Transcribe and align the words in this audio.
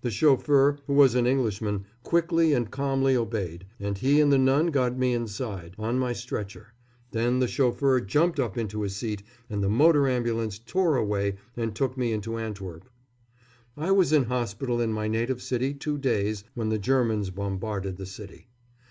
The 0.00 0.10
chauffeur, 0.10 0.78
who 0.86 0.94
was 0.94 1.14
an 1.14 1.26
Englishman, 1.26 1.84
quickly 2.02 2.54
and 2.54 2.70
calmly 2.70 3.14
obeyed, 3.14 3.66
and 3.78 3.98
he 3.98 4.18
and 4.18 4.32
the 4.32 4.38
nun 4.38 4.68
got 4.68 4.96
me 4.96 5.12
inside, 5.12 5.74
on 5.78 5.98
my 5.98 6.14
stretcher; 6.14 6.68
then 7.10 7.38
the 7.38 7.46
chauffeur 7.46 8.00
jumped 8.00 8.40
up 8.40 8.56
into 8.56 8.80
his 8.80 8.96
seat, 8.96 9.22
and 9.50 9.62
the 9.62 9.68
motor 9.68 10.08
ambulance 10.08 10.58
tore 10.58 10.96
away 10.96 11.36
and 11.54 11.74
took 11.76 11.98
me 11.98 12.14
into 12.14 12.38
Antwerp. 12.38 12.88
I 13.76 13.90
was 13.90 14.10
in 14.10 14.24
hospital 14.24 14.80
in 14.80 14.90
my 14.90 15.06
native 15.06 15.42
city 15.42 15.74
two 15.74 15.98
days, 15.98 16.44
when 16.54 16.70
the 16.70 16.78
Germans 16.78 17.28
bombarded 17.28 17.98
the 17.98 18.06
city. 18.06 18.48